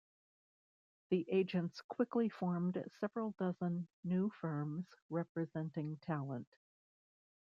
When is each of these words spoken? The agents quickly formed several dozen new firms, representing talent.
The 1.11 1.27
agents 1.29 1.79
quickly 1.81 2.27
formed 2.27 2.83
several 2.99 3.35
dozen 3.37 3.87
new 4.03 4.31
firms, 4.31 4.87
representing 5.11 5.97
talent. 5.97 6.47